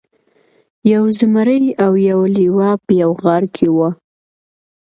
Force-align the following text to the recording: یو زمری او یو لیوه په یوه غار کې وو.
یو 0.93 1.03
زمری 1.19 1.63
او 1.85 1.91
یو 2.09 2.19
لیوه 2.35 2.69
په 2.85 2.91
یوه 3.01 3.15
غار 3.23 3.43
کې 3.55 3.67
وو. 3.75 3.89